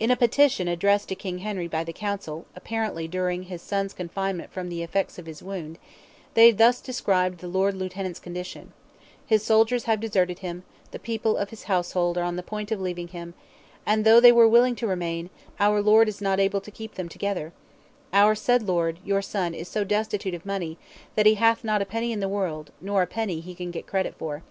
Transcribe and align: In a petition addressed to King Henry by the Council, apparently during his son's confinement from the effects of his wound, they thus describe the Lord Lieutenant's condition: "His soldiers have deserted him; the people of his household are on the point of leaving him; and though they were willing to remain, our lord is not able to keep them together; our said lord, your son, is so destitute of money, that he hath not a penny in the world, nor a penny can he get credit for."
In 0.00 0.10
a 0.10 0.16
petition 0.16 0.66
addressed 0.66 1.08
to 1.10 1.14
King 1.14 1.38
Henry 1.38 1.68
by 1.68 1.84
the 1.84 1.92
Council, 1.92 2.46
apparently 2.56 3.06
during 3.06 3.44
his 3.44 3.62
son's 3.62 3.92
confinement 3.92 4.50
from 4.50 4.68
the 4.68 4.82
effects 4.82 5.20
of 5.20 5.26
his 5.26 5.40
wound, 5.40 5.78
they 6.34 6.50
thus 6.50 6.80
describe 6.80 7.38
the 7.38 7.46
Lord 7.46 7.76
Lieutenant's 7.76 8.18
condition: 8.18 8.72
"His 9.24 9.44
soldiers 9.44 9.84
have 9.84 10.00
deserted 10.00 10.40
him; 10.40 10.64
the 10.90 10.98
people 10.98 11.36
of 11.36 11.50
his 11.50 11.62
household 11.70 12.18
are 12.18 12.24
on 12.24 12.34
the 12.34 12.42
point 12.42 12.72
of 12.72 12.80
leaving 12.80 13.06
him; 13.14 13.34
and 13.86 14.04
though 14.04 14.18
they 14.18 14.32
were 14.32 14.48
willing 14.48 14.74
to 14.74 14.86
remain, 14.88 15.30
our 15.60 15.80
lord 15.80 16.08
is 16.08 16.20
not 16.20 16.40
able 16.40 16.60
to 16.60 16.72
keep 16.72 16.96
them 16.96 17.08
together; 17.08 17.52
our 18.12 18.34
said 18.34 18.64
lord, 18.64 18.98
your 19.04 19.22
son, 19.22 19.54
is 19.54 19.68
so 19.68 19.84
destitute 19.84 20.34
of 20.34 20.44
money, 20.44 20.76
that 21.14 21.24
he 21.26 21.34
hath 21.36 21.62
not 21.62 21.80
a 21.80 21.86
penny 21.86 22.10
in 22.10 22.18
the 22.18 22.28
world, 22.28 22.72
nor 22.80 23.02
a 23.02 23.06
penny 23.06 23.40
can 23.40 23.52
he 23.56 23.66
get 23.66 23.86
credit 23.86 24.16
for." 24.18 24.42